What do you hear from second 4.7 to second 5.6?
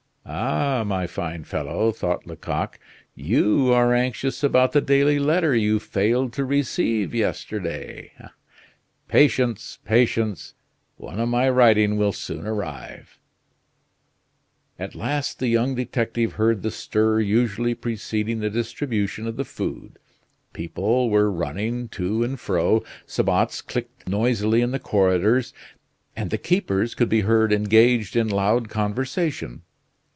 the daily letter